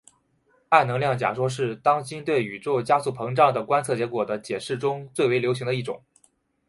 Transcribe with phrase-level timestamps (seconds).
[0.69, 6.03] 暗能量假说是当今对宇宙加速膨胀的观测结果的解释中最为流行的一种。